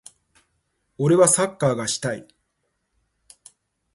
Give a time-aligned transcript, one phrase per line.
[0.97, 2.27] 俺はサッカーがしたい。